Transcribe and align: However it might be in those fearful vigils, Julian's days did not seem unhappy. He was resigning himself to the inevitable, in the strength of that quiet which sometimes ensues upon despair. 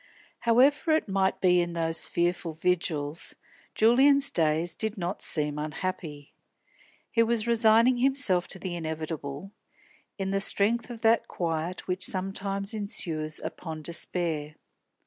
However 0.39 0.93
it 0.93 1.07
might 1.07 1.39
be 1.41 1.59
in 1.61 1.73
those 1.73 2.07
fearful 2.07 2.53
vigils, 2.53 3.35
Julian's 3.75 4.31
days 4.31 4.75
did 4.75 4.97
not 4.97 5.21
seem 5.21 5.59
unhappy. 5.59 6.33
He 7.11 7.21
was 7.21 7.45
resigning 7.45 7.97
himself 7.97 8.47
to 8.47 8.57
the 8.57 8.73
inevitable, 8.75 9.51
in 10.17 10.31
the 10.31 10.41
strength 10.41 10.89
of 10.89 11.01
that 11.03 11.27
quiet 11.27 11.87
which 11.87 12.07
sometimes 12.07 12.73
ensues 12.73 13.39
upon 13.43 13.83
despair. 13.83 14.55